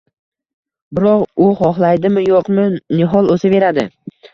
Biroq 1.01 1.21
u 1.49 1.51
xohlaydimi-yo’qmi, 1.61 2.69
nihol 2.99 3.35
o’saveradi! 3.39 3.91